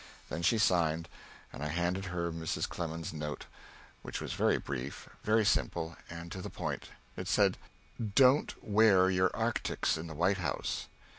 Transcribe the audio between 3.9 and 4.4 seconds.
which was